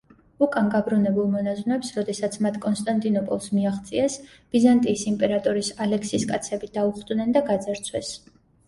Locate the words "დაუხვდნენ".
6.81-7.39